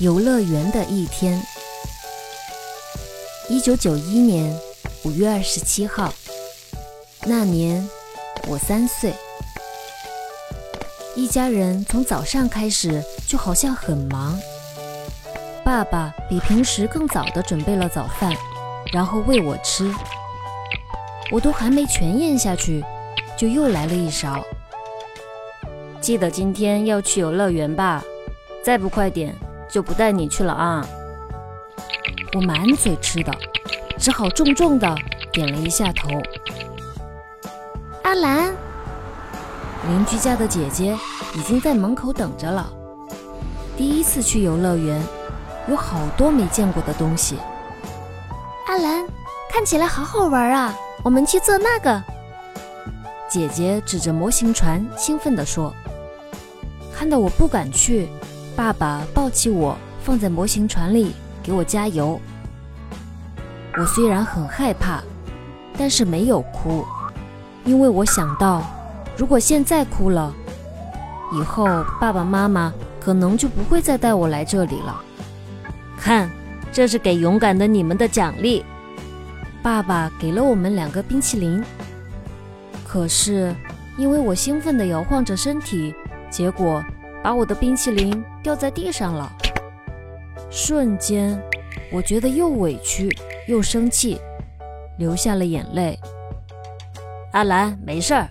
[0.00, 1.38] 游乐园的一天。
[3.50, 4.58] 一九九一年
[5.04, 6.10] 五月二十七号，
[7.26, 7.86] 那年
[8.48, 9.12] 我三岁。
[11.14, 14.40] 一家人从早上开始就好像很忙。
[15.62, 18.34] 爸爸比平时更早的准备了早饭，
[18.94, 19.94] 然后喂我吃。
[21.30, 22.82] 我都还没全咽下去，
[23.36, 24.42] 就又来了一勺。
[26.00, 28.02] 记得今天要去游乐园吧，
[28.64, 29.36] 再不快点
[29.70, 30.86] 就不带你去了啊！
[32.34, 33.32] 我满嘴吃的，
[33.98, 34.94] 只好重重的
[35.32, 36.08] 点了一下头。
[38.02, 38.54] 阿兰，
[39.88, 40.96] 邻居家的姐姐
[41.34, 42.72] 已经在门口等着了。
[43.76, 45.00] 第一次去游乐园，
[45.68, 47.38] 有好多没见过的东西。
[48.66, 49.06] 阿兰，
[49.50, 50.74] 看起来好好玩啊！
[51.02, 52.02] 我们去做那个。
[53.28, 55.72] 姐姐指着模型船，兴奋地说。
[56.92, 58.08] 看到我不敢去，
[58.60, 62.20] 爸爸抱起我放在模型船里给我加油。
[63.78, 65.00] 我虽然很害怕，
[65.78, 66.84] 但是没有哭，
[67.64, 68.62] 因为我想到，
[69.16, 70.30] 如果现在哭了，
[71.32, 71.64] 以后
[71.98, 75.00] 爸爸妈妈可能就不会再带我来这里了。
[75.96, 76.30] 看，
[76.70, 78.62] 这是给勇敢的你们的奖励。
[79.62, 81.64] 爸爸给了我们两个冰淇淋。
[82.86, 83.56] 可是
[83.96, 85.94] 因为我兴奋地摇晃着身体。
[86.30, 86.84] 结果
[87.22, 89.30] 把我的冰淇淋掉在地上了，
[90.50, 91.40] 瞬间
[91.92, 93.14] 我觉得又委屈
[93.46, 94.18] 又生气，
[94.98, 95.98] 流下了眼泪。
[97.32, 98.28] 阿兰，没事儿，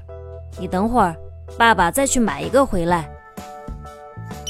[0.60, 1.16] 你等会儿，
[1.58, 3.10] 爸爸再去买一个回来。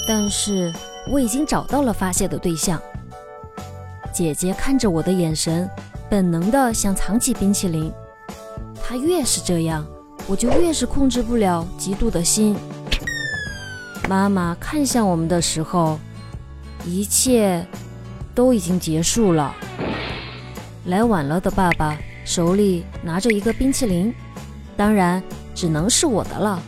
[0.07, 0.73] 但是
[1.11, 2.81] 我已经找到了发泄的对象。
[4.11, 5.69] 姐姐看着我的眼神，
[6.09, 7.91] 本能的想藏起冰淇淋。
[8.81, 9.85] 她越是这样，
[10.27, 12.55] 我就越是控制不了嫉妒的心。
[14.09, 15.99] 妈妈看向我们的时候，
[16.83, 17.63] 一切
[18.33, 19.55] 都已经结束了。
[20.85, 24.11] 来晚了的爸爸手里拿着一个冰淇淋，
[24.75, 25.21] 当然
[25.53, 26.59] 只能是我的了。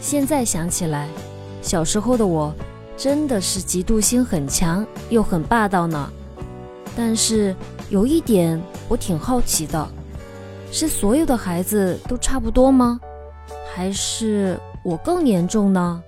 [0.00, 1.06] 现在想起来，
[1.62, 2.52] 小时候的我
[2.96, 6.10] 真的是嫉妒心很强又很霸道呢。
[6.96, 7.54] 但是
[7.90, 9.88] 有一点我挺好奇的，
[10.72, 12.98] 是所有的孩子都差不多吗？
[13.72, 16.02] 还是我更严重呢？